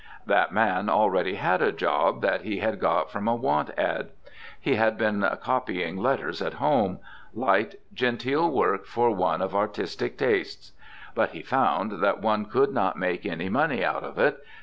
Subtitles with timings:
[0.25, 4.09] That man already had a job that he had got from a want "ad."
[4.59, 6.97] He had been "copying letters" at home,
[7.35, 10.71] "light, genteel work for one of artistic tastes."
[11.13, 14.39] But he found that one could not make any money out of it.